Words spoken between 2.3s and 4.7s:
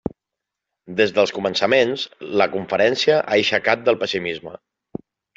la conferència ha aixecat del pessimisme.